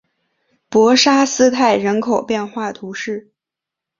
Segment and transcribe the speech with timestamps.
[0.67, 3.29] 博沙斯泰人口变化图示